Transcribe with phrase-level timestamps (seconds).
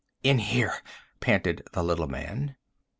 [0.23, 0.81] "In here!"
[1.19, 2.55] panted the little man.